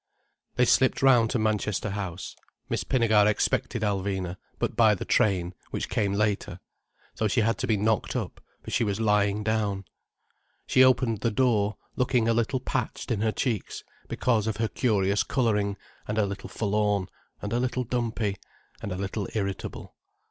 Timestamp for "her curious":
14.57-15.21